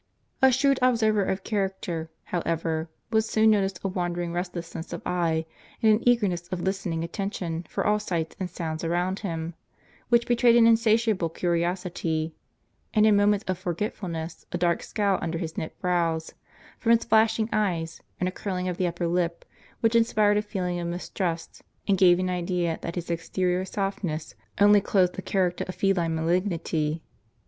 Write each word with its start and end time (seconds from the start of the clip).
A 0.41 0.51
shrewd 0.51 0.79
observer 0.81 1.23
of 1.23 1.43
char 1.43 1.69
acter, 1.69 2.07
however, 2.23 2.89
would 3.11 3.23
soon 3.23 3.51
notice 3.51 3.75
a 3.83 3.87
wandering 3.87 4.33
restlessness 4.33 4.93
of 4.93 5.03
eye, 5.05 5.45
and 5.83 5.93
an 5.93 6.09
eagerness 6.09 6.47
of 6.47 6.59
listening 6.59 7.03
attention 7.03 7.67
for 7.69 7.85
all 7.85 7.99
sights 7.99 8.35
and 8.39 8.49
sounds 8.49 8.83
around 8.83 9.19
him, 9.19 9.53
which 10.09 10.25
betrayed 10.25 10.55
an 10.55 10.65
insatiable 10.65 11.29
curiosity; 11.29 12.33
and 12.95 13.05
in 13.05 13.15
moments 13.15 13.45
of 13.47 13.59
forge 13.59 13.77
tfulness, 13.77 14.43
a 14.51 14.57
dark 14.57 14.81
scowl 14.81 15.19
under 15.21 15.37
his 15.37 15.55
knit 15.55 15.79
brows, 15.79 16.33
from 16.79 16.93
his 16.97 17.03
flashing 17.03 17.47
eyes, 17.53 18.01
and 18.19 18.27
a 18.27 18.31
curling 18.31 18.67
of 18.67 18.77
the 18.77 18.87
upper 18.87 19.05
lip, 19.07 19.45
which 19.81 19.93
inspired 19.95 20.35
a 20.37 20.41
feeling 20.41 20.79
of 20.79 20.87
mistrust, 20.87 21.61
and 21.87 21.99
gave 21.99 22.17
an 22.17 22.27
idea 22.27 22.79
that 22.81 22.95
his 22.95 23.11
exterior 23.11 23.63
softness 23.63 24.33
only 24.59 24.81
clothed 24.81 25.19
a 25.19 25.21
character 25.21 25.63
of 25.67 25.75
feline 25.75 26.15
malignity. 26.15 27.03